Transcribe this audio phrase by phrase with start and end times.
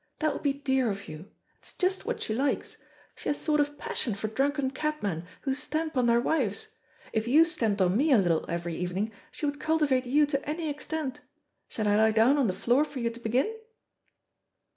[0.17, 1.29] That will be dear of you.
[1.59, 2.77] It's just what she likes.
[3.13, 6.69] She has sort of passion for drunken cabmen, who stamp on their wives.
[7.13, 10.71] If you stamped on me a little every evening, she would cultivate you to any
[10.71, 11.19] extent.
[11.67, 13.55] Shall I lie down on the floor for you to begin?"